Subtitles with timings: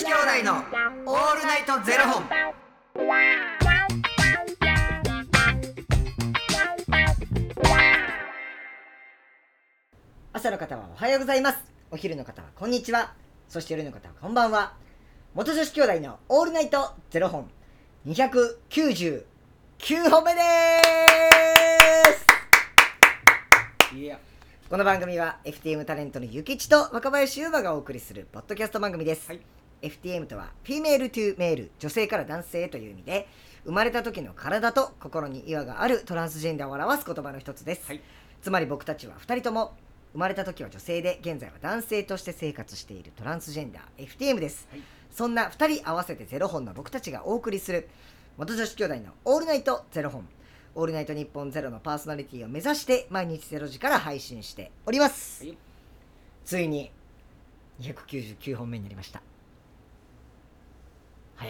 [0.00, 0.54] 子兄弟の
[1.04, 2.24] オールナイトゼロ本。
[10.32, 11.58] 朝の方はおはようございます。
[11.90, 13.12] お昼の方はこんにちは。
[13.46, 14.72] そして夜の方はこんばんは。
[15.34, 17.50] 元女子兄弟のオールナイトゼロ本。
[18.06, 19.22] 299
[20.08, 20.40] 本目で
[23.90, 23.94] す。
[23.94, 24.18] いや、
[24.70, 33.28] この番組は FTM タレントのゆきちと若林佑真がお送りするポッドキャスト番組です、はい FTM とはフィメールトゥメール女性から男性へという意味で
[33.64, 38.00] 生まれた時の体と心に違和があるトランスジェンダーを表す言葉の一つです、はい。
[38.42, 39.76] つまり僕たちは2人とも
[40.12, 44.82] 生まれた時は女性で現在は男性として生活しているトランスジェンダー FTM です、はい。
[45.10, 47.88] そんな2人合わせてゼロ本の僕たちがお送りする
[48.38, 50.26] 元女子兄弟の「オールナイトゼロ本」
[50.74, 55.58] 「オールナイト日本ゼロのパーソナリティを目指して毎日ゼロ時から配信しております、はい。
[56.44, 56.90] ついに
[57.80, 59.20] 299本目になりました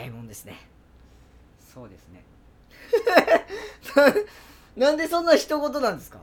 [0.01, 0.57] 早いもんですね
[1.73, 2.25] そうですね。
[4.77, 6.19] なんでそんな一言なんですか？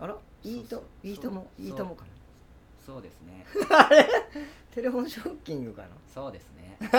[0.00, 0.14] あら？
[0.44, 2.08] いいといいともいいともかな？
[2.84, 3.46] そうですね。
[4.74, 5.88] テレフォンショッキングかな？
[6.12, 6.76] そうですね。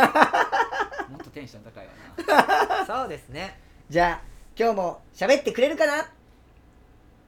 [1.11, 1.93] もっとテンション高いわ
[2.79, 2.85] な。
[2.85, 3.59] そうですね。
[3.89, 4.21] じゃあ
[4.57, 6.09] 今日も喋ってくれるかな？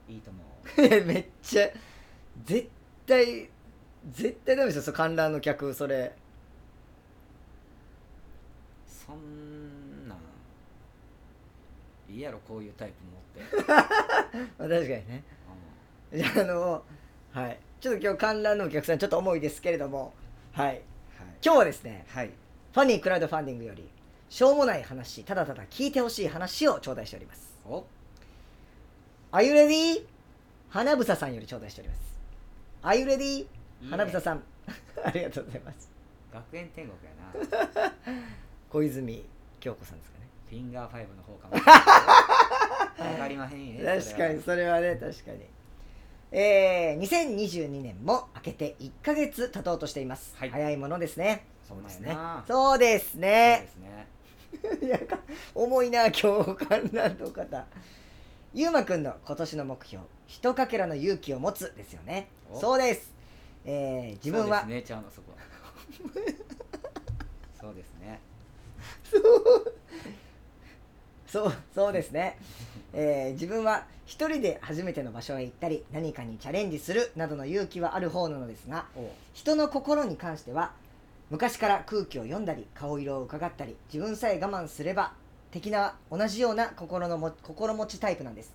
[0.07, 0.39] いいと思
[1.05, 1.69] めっちゃ
[2.43, 2.67] 絶
[3.05, 3.49] 対
[4.11, 6.19] 絶対ダメですよその観覧の客それう。
[9.07, 10.17] そんなん。
[12.09, 12.95] いいやろ、こういうタイプ
[13.41, 13.65] 持って。
[14.57, 15.23] まあ確かにね
[16.11, 16.83] うじゃああの
[17.33, 20.13] はいちょっと今日観覧のお客さんちょっと重いですけれども
[20.53, 20.79] はいんはい。
[21.43, 22.27] 今日はですねはい。
[22.73, 23.89] ファニークラウドファンディングより
[24.29, 27.83] しょうもない話ただただ聞いてほしい話を頂戴しておりますお。
[29.31, 30.05] Are you ready?
[30.69, 31.99] 花房さんより頂戴しております
[32.83, 33.47] Are you ready?
[33.89, 34.43] 花房さん。
[35.03, 35.89] ありがとうございます。
[36.33, 37.93] 学園天国やな。
[38.69, 39.25] 小泉
[39.59, 40.27] 今日子さんですかね。
[40.49, 41.55] フィンガーファイブの方かも。
[43.11, 43.85] わかりまへんよ。
[43.85, 44.79] 確かにそれは。
[44.79, 45.45] ね確かに。
[46.31, 50.49] えー、2022年も明けて1ヶ月経とうとしています、はい。
[50.49, 51.45] 早いものですね。
[51.67, 52.17] そうですねね。
[52.47, 54.07] そうですそうねですね。
[54.81, 55.19] いやか
[55.55, 57.65] 重いな今日観覧の方。
[58.53, 62.27] ゆうまくんの今年の目標ひとかけらの勇気を持つですよね。
[62.51, 62.59] お。
[62.59, 63.11] そうです、
[63.65, 65.37] えー、自分はそうですね、ちゃうのそこは。
[67.59, 68.19] そうですね。
[71.27, 72.37] そうそうですね、
[72.93, 78.85] えー自分は一人で初めての場所へ行ったり何かにチャレンジするなどの勇気はある方なのですが
[79.35, 80.71] 人の心に関しては
[81.29, 85.13] 昔から空気を読んだり顔色を伺ったり自分さえ我慢すれば
[85.51, 88.51] 的な同じような心のも心持ちタイプなんです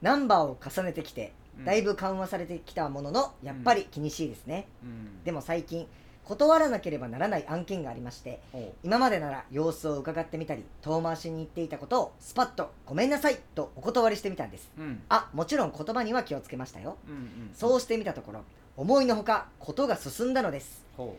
[0.00, 5.24] ナンバーを重ねてきてうんだいぶ緩和されてきたもののやっぱり気にしいですね、うん。
[5.24, 5.86] でも最近
[6.24, 8.40] 断らなければならない案件がありまして
[8.82, 15.02] 今までなら様子を伺ってみたり遠回しに言っていたことをスパッと「ごめんなさい」とお断りしてみたんですうん。
[15.08, 17.50] あもちろん言葉には気をつけましたようんうん。
[17.54, 18.42] そうしてみたところ
[18.76, 21.16] 思いのほかことが進んだのですほ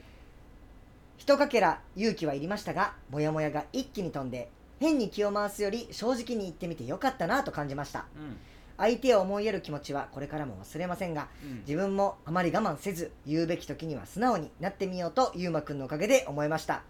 [1.18, 4.50] 一かけら勇気はいりましたがモヤモヤが一気に飛んで
[4.80, 8.20] 変に気を回すより正直に言ってみてよかったなと感じましたう。
[8.20, 8.38] うん。
[8.78, 11.60] 相手を思いやる気持ちはこれからも忘れませんがうん。
[11.68, 16.84] 自分もあまり我慢せず言うべき時には素直になってみようとゆうまくんのおかげで思いました。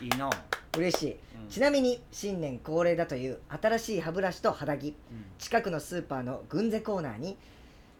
[0.00, 0.30] いいな。
[0.76, 1.10] 嬉しい。
[1.12, 1.48] うん。
[1.48, 4.88] ちなみに新年恒例だという新しい歯ブラシと肌着。
[4.88, 4.94] うん。
[5.38, 7.36] 近くのスーパーの軍勢コーナーに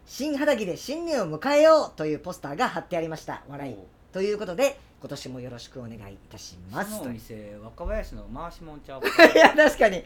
[0.05, 3.43] 新肌着で新年を迎えようというポスターが貼ってありました。
[3.47, 3.75] 笑い。
[4.11, 6.97] ということで今年もよろしくお願いいたします。
[6.97, 9.07] そのお店、若林の回しもんちゃうか。
[9.33, 10.03] いや確かに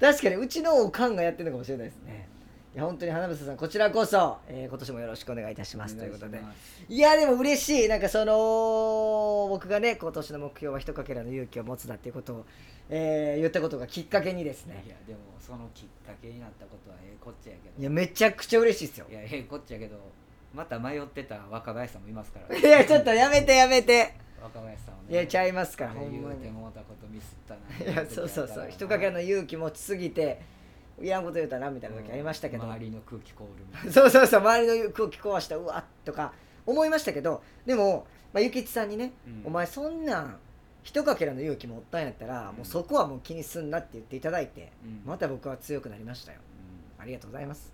[0.00, 2.28] 確かにうちのおかんがやってるのかもしれないですね。
[2.74, 5.96] いや本当に花房さんこちらこそ、えー今年もよろしくお願いいたします。
[5.96, 6.40] ということで。
[6.88, 7.88] いやでも嬉しい。
[7.88, 12.46] なんかその僕がね今年の目標は一かけらの勇気を持つだっていうことを、
[12.90, 14.84] えー言ったことがきっかけにですね。
[14.86, 17.80] いや、でも、そのきっかけになったことはええこっちゃけど。
[17.80, 19.06] いやめちゃくちゃ嬉しいですよ。
[19.10, 19.96] いや、ええこっちゃけど、
[20.54, 22.56] また迷ってた若林さんもいますから。
[22.56, 24.14] いやちょっとやめてやめて。
[24.42, 25.02] 若林さんをね。
[25.10, 27.92] いやちゃいますからほん言うてもうたことミスったな。
[27.92, 28.70] いやそうそうそう。
[28.70, 30.40] 一かけらの勇気持ちすぎて
[31.00, 33.92] いらんこと言うたなみたいな時ありましたけど、周りの空気凍るみたいな。
[33.92, 36.32] そうそうそう周りの空気壊したうわっとか
[36.66, 37.42] 思いましたけど。
[37.66, 39.42] でも、まあ、ゆきちさんにね、うん。
[39.46, 40.38] お前そんなん
[40.82, 42.56] 一かけらの勇気持ったんやったら、うん。
[42.56, 45.02] もうそこはもう気にすんなって言っていただいて、うん。
[45.04, 46.38] また僕は強くなりましたよ。
[46.98, 47.02] うん。
[47.02, 47.72] ありがとうございます、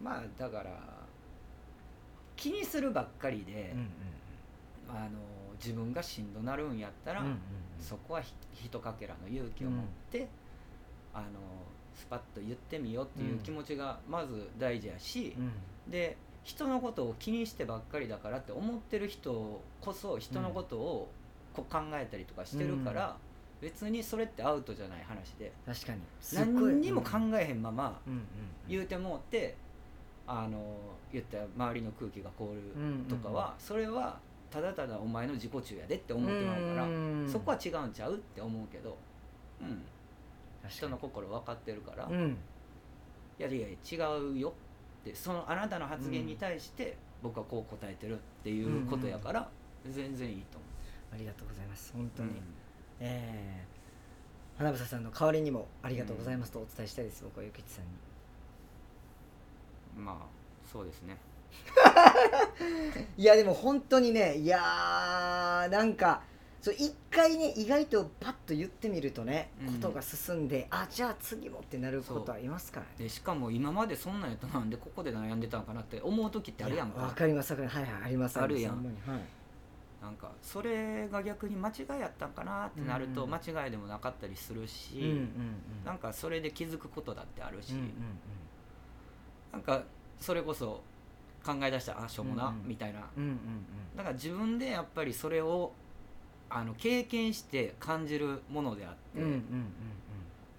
[0.00, 0.99] まあだから
[2.40, 3.74] 気にするばっかりで、
[4.88, 5.10] あの
[5.62, 7.38] 自分がしんどなるんやったら、うんうんうん。
[7.78, 10.26] そこはひひとかけらの勇気を持って、
[11.12, 11.26] あの
[11.94, 15.42] スパッと言ってみようっていう気持ちがまず大事やし、う
[15.88, 15.90] ん。
[15.90, 21.10] で人のことを気にしてばっかりだからって思ってる人こそ人のことを
[21.52, 23.18] こう考えたりとかしてるから、
[23.60, 26.00] 別にそれってアウトじゃない話で確かに。
[26.32, 28.12] 何にも考えへんままうん。
[28.14, 28.22] うん
[28.66, 29.56] 言うてもって
[30.32, 30.58] あの
[31.12, 34.16] 言ったら周りの空気が凍るうんとかはそれは
[34.48, 38.96] ただただお前の自己中やでって思ってまうからうんそこは違うんちゃうって思うけど、
[39.60, 39.82] うん、
[40.68, 42.36] 人の心分かってるから、いうん。
[43.38, 43.74] やいや違
[44.34, 44.52] うよ
[45.02, 49.48] ってそのあなたの発言に対して僕はこう答えてるっていうことやから、
[49.84, 50.66] 全然いいと思
[51.14, 52.30] ありがとうございます本う、当に、
[53.00, 53.70] えー
[54.58, 57.90] 花房さんの代わりにもありがとうございますとお伝えしたいです、僕はゆきちさんに。
[57.90, 58.09] うん
[60.00, 61.16] まあそうですね。
[63.16, 66.22] いやでも本当にねいやーなんか
[66.60, 69.74] そう一回ね意外とパッと言ってみるとね、うん。
[69.74, 72.92] ことが進んであじゃあ次もってなることありますからね。
[72.98, 77.00] でしかも今までそんなんやったらなんでここで悩んでたんかなって思う時ってあるやんか。
[77.00, 77.78] いわかりますわかります。
[77.78, 78.82] はいはいありますあるやん。
[78.82, 79.06] ります。
[79.06, 79.28] ほまにはい。
[80.02, 85.84] なんかそれが逆に間違いやったんかなってなるとうん間違いでもなかったりするし、うんうんうん。
[85.84, 87.92] なんかそれで気づくことだってあるし、うんうん
[89.52, 89.82] なんか
[90.18, 90.82] それこそ
[91.44, 92.68] 考え出したらあしょうもな、うんうん。
[92.68, 93.00] みたいな。
[93.16, 93.36] うんうんうん。
[93.96, 95.72] だから自分でやっぱりそれを
[96.48, 99.32] あの経験して感じるものであって、うんうん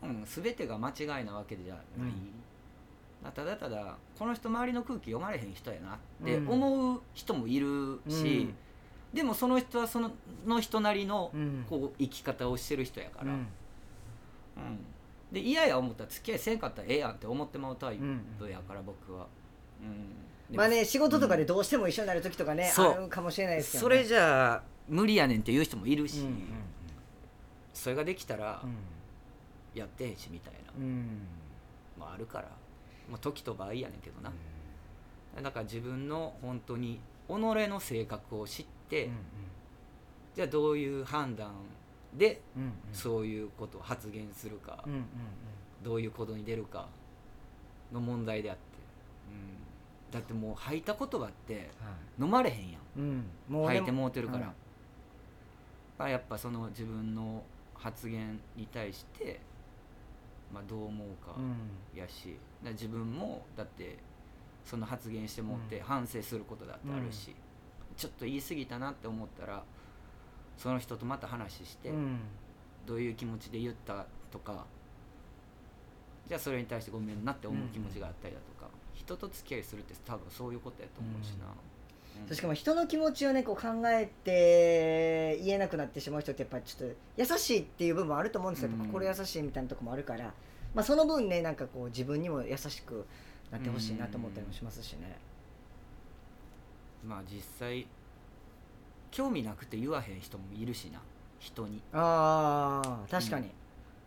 [0.04, 0.26] うんうん。
[0.26, 3.32] 全てが間違いなわけじゃない、うん。
[3.32, 6.50] ただただこの人周りの空気読まれへん人やなってうん。
[6.50, 8.50] 思う人もいるし、
[9.14, 10.12] でもその人はその
[10.46, 11.66] の人なりのうんうん。
[11.70, 13.32] こう生き方をしてる人やから、うん。
[13.32, 13.46] うん
[15.32, 19.28] で嫌や思ったら付き合いせんかったらええやんって思ってまうタイうんプやから僕は、
[20.50, 22.92] うん、まあね仕事とかでどうしても一緒になる時とかね、そう。
[22.94, 26.44] あるかもしれないですけど、そね、れじゃあ無理やねんっていう人もいるし、うんうん
[27.74, 28.76] それができたらうん。
[29.74, 31.22] やってへんしみたいな、うん。
[31.98, 32.50] まあ、あるから、
[33.10, 34.32] まあ、時と場合やねんけどな、
[35.42, 39.14] だから自分の本当に己の性格を知って、うん。
[40.36, 41.54] じゃあどういう判断
[42.14, 42.72] でうんうん。
[42.92, 45.06] そういうことを発言するか、うんうん
[45.84, 46.88] どういう行動に出るか
[47.92, 48.62] の問題であって、
[49.32, 52.72] うん、だってもう吐いた言葉っては飲まれへんやん。
[52.72, 53.26] いうん。
[53.50, 54.54] も吐いてもうてるから、
[56.06, 56.12] うん。
[56.12, 57.44] やっぱその自分の
[57.74, 59.40] 発言に対して、
[60.54, 62.00] まあ、どう思うかうん。
[62.00, 63.98] やし、だから自分もだって
[64.64, 65.84] その発言してもってうん。
[65.84, 67.36] 反省することだってあるし、
[67.98, 69.64] ちょっと言い過ぎたなって思ったら
[70.62, 72.20] その人とまた話して、うん。
[72.86, 74.66] どういう気持ちで言ったとか
[76.28, 81.46] じゃあそれに対してごめんなって思う気持ちがあったりだとか、人と付き合いするって多分そういうことやと思うしな、
[82.28, 82.36] うん。
[82.36, 88.86] しかも人の気持ちをねこう考えて言えなくなってしまう人ってやっぱりちょっと優しいっていう部分もあると思うんですよ、うん。
[88.88, 90.34] 心優しいみたいなとこもあるから、
[90.74, 93.06] まあ、その分ねなんかこう自分にも優しく
[93.52, 95.18] なってほしいなと思ったりもしますしね、
[97.06, 97.86] まあ実際
[99.12, 101.00] 興味なくて言わへん人もいるしな。
[101.40, 101.82] 人に。
[101.94, 103.52] ああ確かに、うん。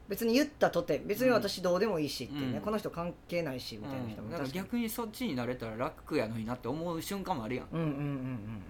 [0.09, 2.61] 別に言ったとて別に私どうでもいいしってね、うん。
[2.61, 4.31] この人関係ないしみたいな人うん。
[4.31, 7.67] だから逆にそっちになれたら楽やのになって思う瞬間もあるやん。
[7.73, 8.63] うんうんうんうんうんうん。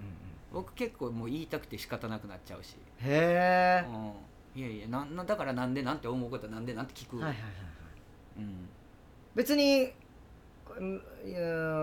[0.52, 3.88] 僕結構もう言いたくて仕方なくなっちゃうし、へえ、
[4.54, 7.52] うん、いやいやなだからなんでなんて思うことはなんでなんて聞く、はいはいはいはい。
[8.38, 8.68] うん。
[9.34, 9.92] 別に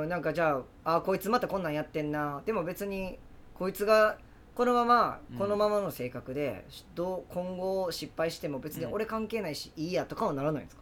[0.07, 2.41] なんかじゃああこいつまたこんなんやってんな。
[2.45, 3.19] でも別に
[3.53, 4.17] こいつが
[4.55, 5.37] このままうん。
[5.37, 8.93] このままの性格で、しどう今後失敗しても別にうん。
[8.93, 10.81] 俺関係ないし、いいやとかはならないんですか？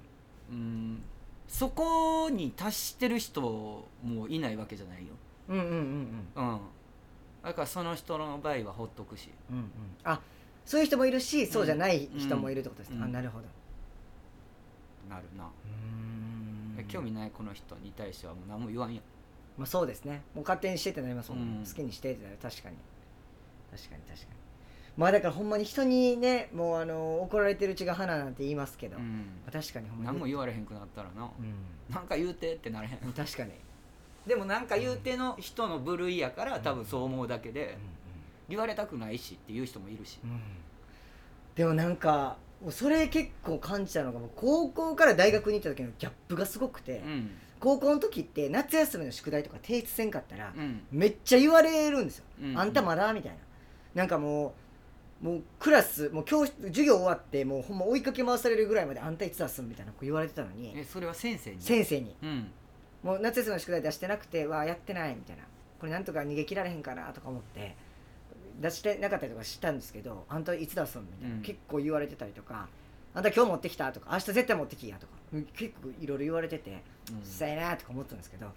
[0.52, 1.02] うん。
[1.48, 3.42] そこに達してる人
[4.04, 5.14] もいないわけじゃないよ、
[5.48, 5.74] うんうんうん
[6.36, 6.52] うん。
[6.52, 6.60] うん、
[7.44, 9.30] だからその人の場合はほっとくし。
[9.50, 9.66] うんうん。
[10.04, 10.22] あ
[10.66, 13.04] そういう人もいるしそうじゃない人もいるってことですね、うん。
[13.06, 13.46] あなるほど。
[15.10, 15.50] なるな、
[16.78, 16.86] うん。
[16.88, 19.02] 興味ないこの人に対してはもう何も言わんよ。
[19.58, 20.22] まあそうですね。
[20.36, 21.40] もう勝手にしてってなりますもん。
[21.40, 21.66] ね、うん。
[21.66, 22.38] 好きにしてってなる。
[22.40, 22.76] 確かに
[23.72, 24.40] 確かに確かに。
[24.98, 29.26] まあだからほんまに人にねもうあの怒られてるうちが花なんて言いますけど、まうん。
[29.48, 30.08] あ確かにほんまに。
[30.08, 31.94] 何も言われへんくなったらな、うん。
[31.94, 33.14] なんか言うてってなれへん。
[33.14, 33.52] 確かに、
[34.28, 40.20] でもなんか言うての人の部類やから多分そう思うだけでう言われたくないしっていう人もいるし。
[40.26, 40.40] んうん。
[41.56, 47.32] でもなんかもうそれ結構感じたのがもう高校から大学に行った時のギャップがすごくて、うん。
[47.62, 50.82] 高校の時って夏休みの宿題とか提出せんかったら、うん。
[50.92, 52.58] めっちゃ言われるんですよ、うん。
[52.58, 53.38] あんたまだみたいな
[53.96, 54.54] なんかも
[55.22, 60.74] うもうクラスもう教室授業終わってもうほんま追いかけ回されるぐらいまであんたいつ出すんみたいなこう言われてたのに。
[60.76, 61.62] えそれは先生に？
[61.62, 62.16] 先生に。
[62.24, 62.52] うん。
[63.04, 65.44] もう夏休みの宿題出してなくてわあやってないみたいな。
[65.80, 67.76] これなんとか逃げ切られへんかなとか思って
[68.62, 71.42] 出してなかったりとかしたんですけどあんたいつ出すんみたいな、うん。
[71.42, 72.68] 結構言われてたりとか
[73.14, 75.14] あんた今日持ってきたとか明日絶対持ってきやとか
[75.54, 78.48] 結構いろいろ言われててうっさいなとか思ってたんですけど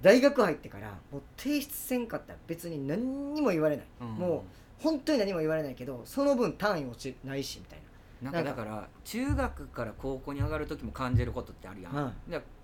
[0.00, 3.86] 大学入ってからもう提出せんかったら別に何にも言われない。
[4.00, 4.08] うん。
[4.08, 4.44] も
[4.82, 8.30] 本当に何も言われないけどその分単位落ちないしみたいな。
[8.30, 12.14] んかだから中学から高校に上がる時も感じることってあるやん、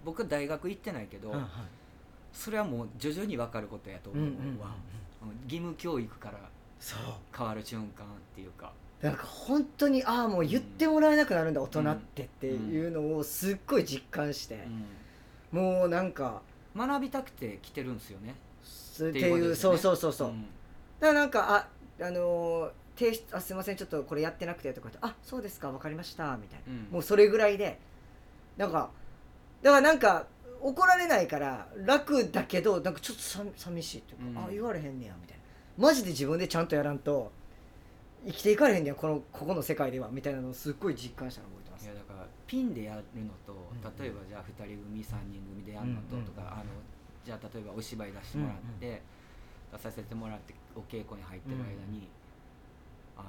[0.05, 1.51] 僕大学行ってないけど、な、
[2.33, 4.69] それはもう徐々に分かることやとうん思うんうんうわ、
[5.47, 6.39] 義務教育から
[7.37, 8.73] 変わる瞬間っていうか。
[9.03, 14.61] なんか本当にああもう言ってもらえなくなるんだ大人ってっていうのをすっごい実感して、
[15.51, 16.43] もうなんか。
[16.77, 18.35] 学びたくて来てるんですよね。
[18.63, 19.55] すっていうね。
[19.55, 20.43] そうそうそうそう、ん。
[21.01, 21.69] だからなんかあ
[22.01, 26.89] あのー提出あすいませんちょっとこれやってなくてとか言ってあそうですかわかりましたみたいな、うん。
[26.91, 27.79] もうそれぐらいで
[28.57, 28.91] なんか
[29.63, 30.27] だからなんか
[30.61, 34.47] 怒られないから楽だけどなんかちょっとさ寂しいっていうか、うん。
[34.47, 35.45] あ言われへんねやみたいな。
[35.87, 37.31] マジで自分でちゃんとやらんと
[38.27, 41.85] 生きていかれへんねやこのここの世界ではみたいなのをすっごい実感したの覚えてます。
[41.85, 44.03] いやだからピンでやるのとうん。
[44.03, 46.25] 例えばじゃあ2人組3人組でやるのとうん。
[46.25, 46.65] とか、あの
[47.25, 49.03] じゃあ例えばお芝居出してもらって、
[49.71, 52.09] 出させてもらってお稽古に入ってる間に、
[53.17, 53.27] あの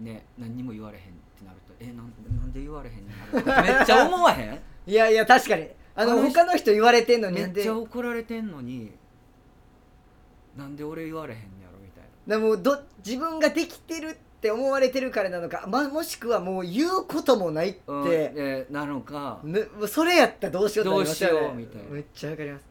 [0.00, 1.06] ーね何にも言われへんっ
[1.38, 3.10] てなるとえなんなんで言われへんの
[3.52, 4.60] やろめっちゃ思わへん？
[4.90, 5.68] いやいや確かに。
[5.96, 7.40] あのあの人他の人言われてんのに。
[7.40, 8.90] めっちゃ怒られてんのに
[10.56, 12.36] なんで俺言われへんのやろみたいな。
[12.36, 21.34] でもど自分ができてるって思われてるからなのか、ま、もしくはもう言うこともないって、うんでなのか、ねそれやったらどうしようってなりますよね。
[21.34, 21.88] どうしようみたいな。
[21.90, 22.62] めっちゃわかります。
[22.62, 22.66] う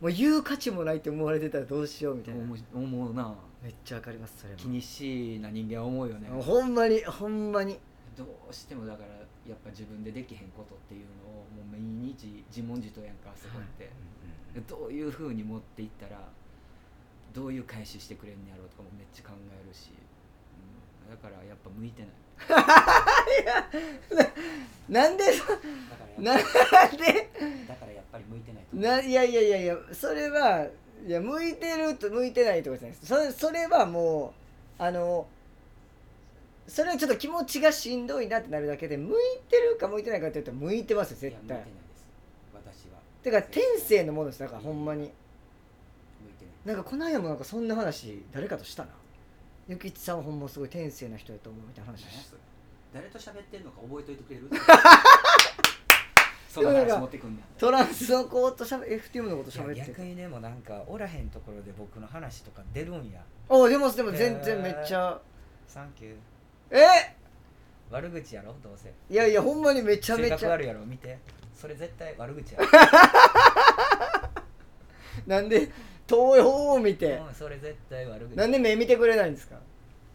[0.00, 2.56] もう言う価値もないって思われてたらどうしようみたいん、な。
[2.74, 3.34] 思うな。
[3.62, 4.58] めっちゃわかりますそれも。
[4.58, 6.28] 気にしいな人間は思うよね。
[6.28, 7.78] ほんまにほんまに。
[8.16, 9.08] どうしてもだから
[9.48, 13.90] やっぱ自分でできへんことっていうのをもう毎日自問自答やんかそこって、
[14.54, 16.20] でどういうふうに持っていったら
[17.32, 19.96] どういう返ししてくれんのやろうとかもめっちゃ考えるし、うん、
[21.08, 22.10] だからやっぱ向いてない。
[24.88, 25.24] なんで
[26.18, 26.42] なんで？
[27.66, 30.66] だからやっぱり向いてないとないやいやいやいやそれは
[31.06, 33.06] いや向いてると向いてないとかじゃないです。
[33.06, 34.32] それそれはも
[34.78, 35.26] うあの
[36.66, 39.16] それはちょっと気持ちがしんどいなってなるだけで向い
[39.48, 41.40] てるか向いてないかって言うと向いてますよ絶対。
[41.40, 42.06] 向いてないです。
[42.54, 42.98] 私は。
[43.22, 44.40] てか天性のものです。
[44.40, 45.00] だからほんまに。
[45.00, 45.08] 向い
[46.38, 46.76] てない。
[46.76, 48.90] なんかこの間もなんかそんな話誰かとしたな
[49.68, 52.00] ゆきちさんはほんますごい天性な人やと思うみたいな話。
[52.00, 52.40] し何やそれ？
[52.94, 54.48] 誰と喋ってんのか覚えといてくれる？
[56.48, 63.20] その話持ってくんねんトランスの子としゃべ FTM のことしゃべって逆にでもなんかおらへんところで僕の話とか出るんや。
[63.50, 65.20] おでもでも全然めっちゃ。
[65.66, 66.14] サンキュー。
[66.70, 67.14] え？
[67.90, 68.54] 悪口やろ？
[68.62, 68.90] どうせ。
[69.10, 70.38] いやいやほんまにめちゃめちゃ。
[70.38, 70.80] 性格悪いやろ？
[70.86, 71.18] 見て。
[71.54, 72.68] それ絶対悪口やろ。
[75.26, 75.70] なんで
[76.08, 77.12] 遠い方を見て。
[77.12, 79.56] うんそれ絶対悪口なんで目見てくれないんですか？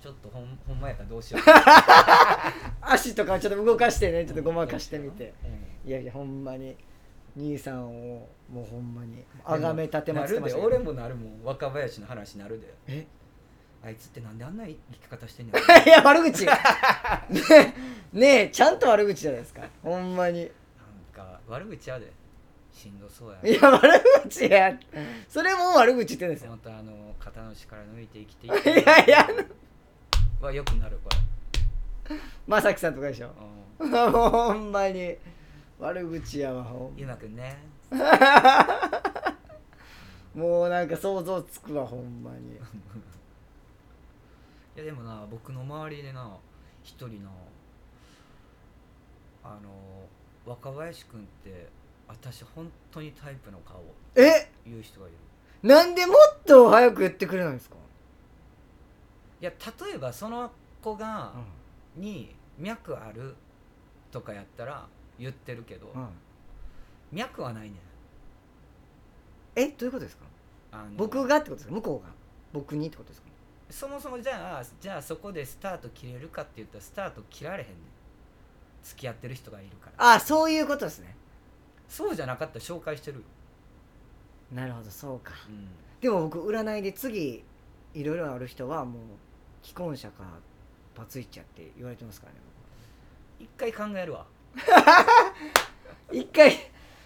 [0.01, 1.41] ちょっとほんほんまやったらどうしよう。
[2.81, 4.25] 足とかちょっと動かしてね。
[4.25, 5.33] ちょっとごまかしてみて。
[5.85, 5.89] うん。
[5.89, 6.75] いやいやほんまに。
[7.35, 10.69] 兄さんをもうほんまにあがめ立てまつってましたけど。
[10.69, 12.73] なるで俺もなるもん若林の話なるで。
[12.87, 13.07] え？
[13.83, 15.55] あいつってなんであんな生き方してんねん。
[15.87, 16.45] いや悪口。
[16.45, 16.51] ね
[18.13, 19.61] えねえちゃんと悪口じゃないですか。
[19.81, 20.41] ほんまに。
[20.41, 20.49] なん
[21.13, 22.11] か悪口やで
[22.73, 24.75] しんどそうやいや悪口や
[25.29, 26.49] それも悪口ってんですよ。
[26.49, 28.53] 本当あの肩の力抜いて生きていい
[28.83, 29.27] やいや
[30.41, 31.11] はよくなるこ
[32.47, 33.29] まさきさんとかでしょ。
[33.79, 35.15] れ、うん、 もうほんまに。
[35.79, 37.57] 悪口やわほんゆうまくんね。
[40.33, 42.55] もうなんか想像つくわほんまに。
[44.75, 46.35] いやでもな僕の周りでな
[46.83, 47.29] 一人な
[49.43, 49.69] あの
[50.45, 51.69] 若林くんって
[52.07, 54.49] 私本当にタイプの顔をえ？
[54.65, 55.17] 言う人がいる。
[55.67, 57.75] なんでもっと早く言ってくれないんですか、
[59.41, 59.51] いや
[59.85, 61.33] 例えばその子が、
[61.95, 63.35] に脈ある
[64.11, 64.85] とかやったら
[65.17, 66.07] 言ってるけど、うん。
[67.11, 67.73] 脈はないねん。
[69.55, 69.67] え？
[69.69, 70.25] どういうことですか？
[70.71, 71.73] あの僕がってことですか？
[71.73, 72.11] 向こうが？
[72.51, 73.27] 僕にってことですか？
[73.69, 77.77] そもそもじゃあじゃあそこでスタート切れるかって言ったらスタート切られへんねん。
[78.83, 80.13] 付き合ってる人がいるから。
[80.13, 81.15] あそういうことですね
[81.87, 83.23] そうじゃなかったら紹介してるよ、
[84.51, 85.33] なるほどそうか。
[85.47, 85.67] うん。
[86.01, 87.43] でも僕占いで次
[87.93, 89.01] いろいろある人はもう
[89.61, 90.23] 既婚者か
[90.95, 92.39] バツイチやって言われてますからね
[93.39, 94.25] 一回考えるわ。
[96.07, 96.51] 僕一回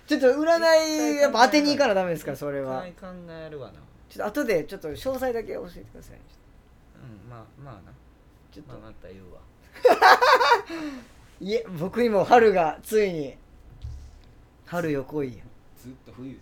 [0.07, 2.85] ちょっと占いやっぱ当てに行かなダメですからそれは。
[2.87, 3.79] 一回考えるわな。
[4.09, 6.17] ちょっと後でちょっと詳細だけ教えてください
[6.95, 7.91] うんまあまあな。
[8.51, 8.73] ちょっと。
[8.73, 9.39] まあまた言うわ。
[11.39, 13.37] いえ僕にも春がついに
[14.67, 15.43] 春よ来いよ
[15.75, 16.39] ずっと冬じ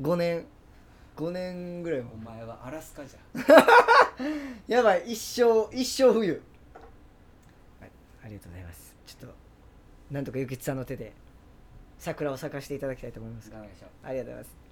[0.00, 0.44] 5年。
[1.16, 2.10] 5年ぐらいも。
[2.10, 3.42] ゃんお前はアラスカじゃん。
[4.68, 5.12] やばい。
[5.12, 6.42] 一生一生冬、
[7.80, 7.90] はい、
[8.24, 8.94] ありがとうございます。
[9.06, 9.34] ちょっと
[10.10, 11.12] なんとかゆきつさんの手で
[11.98, 14.65] 桜を咲かせていただきたいと思いますありがとうございます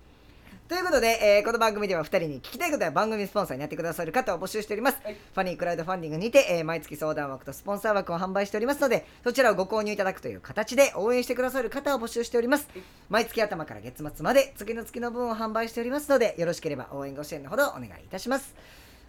[0.68, 5.14] ということで、えーこの番組では2人に聞きたいことや番組スポンサーになってくださる方を募集しております、はい。
[5.14, 12.68] ファニークラウドファンディングにて、えー毎月相談枠とスポンサー枠を販売しておりますのでそちらをご購入いただくという形で応援してくださる方を募集しております。
[13.08, 18.54] 毎月頭から月末まで次の月の分を販売しておりますのでよろしければ応援ご支援のほどお願いいたします。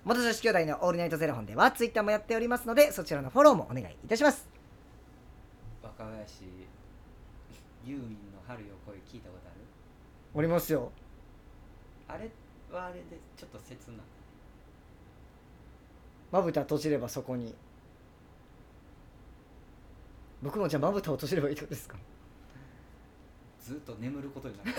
[0.04, 4.48] 元女子兄弟のオールナイトゼロ本ではツイッターもやっておりますのでそちらのフォローもお願いいたします。
[5.82, 6.44] 若林
[7.86, 9.62] ユーミンの春よ声聞いたことある？
[10.34, 10.92] おりますよ
[12.08, 12.30] あれ
[12.72, 13.02] はあれで
[13.38, 13.98] ちょっと切な。
[16.32, 17.54] まぶた閉じればそこに。
[20.44, 21.98] 僕もじゃあまぶたを閉じればいいってことですか？
[23.64, 24.72] ずっと眠ることになる。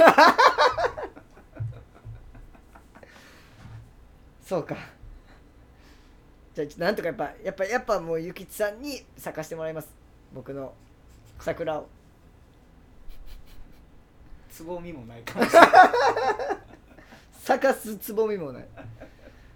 [4.45, 4.77] そうか。
[6.55, 9.89] じゃあなんとかやっぱやっぱやっぱもうゆきちさんに咲かしてもらいます。
[10.33, 10.73] 僕の
[11.41, 11.89] 桜を。
[14.51, 15.71] つぼみもないかもしれない
[17.47, 18.65] 咲かすつぼみもない。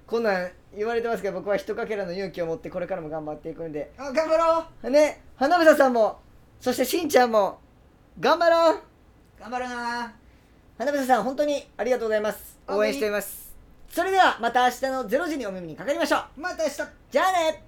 [0.06, 3.90] こんなん言われてますけど僕は一かけらの勇気を持ってこれからも頑張っていくんで。
[3.99, 4.90] あ頑張ろう。
[4.90, 6.20] ね花房さんも
[6.61, 7.59] そしてしんちゃんも
[8.20, 8.80] 頑張ろう。
[9.40, 10.14] 頑張るな。
[10.78, 12.61] 花房さん本当にありがとうございます。
[12.68, 13.56] 応援しています。
[13.88, 16.40] それではまた明日の0時にお耳にかかりましょう。
[16.40, 16.76] また明日。
[17.11, 17.64] じゃあね